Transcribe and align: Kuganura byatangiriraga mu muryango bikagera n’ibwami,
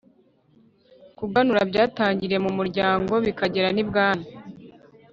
Kuganura 1.17 1.61
byatangiriraga 1.71 2.43
mu 2.45 2.51
muryango 2.59 3.13
bikagera 3.25 3.67
n’ibwami, 3.71 4.25